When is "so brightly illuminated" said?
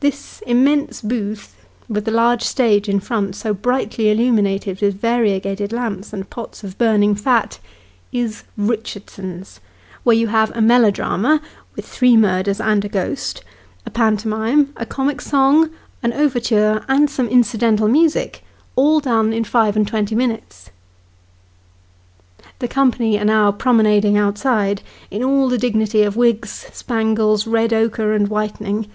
3.34-4.80